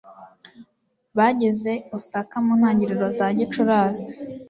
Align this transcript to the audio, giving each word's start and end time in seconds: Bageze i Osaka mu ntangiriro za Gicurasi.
Bageze 1.17 1.71
i 1.77 1.81
Osaka 1.97 2.35
mu 2.45 2.53
ntangiriro 2.59 3.05
za 3.17 3.27
Gicurasi. 3.37 4.07